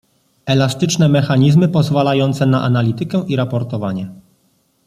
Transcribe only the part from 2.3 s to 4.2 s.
na analitykę i raportowanie